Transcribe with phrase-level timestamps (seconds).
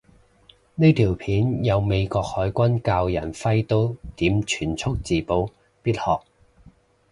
[0.73, 5.47] 呢條片有美國海軍教有人揮刀點全速自保，
[5.83, 5.99] 必學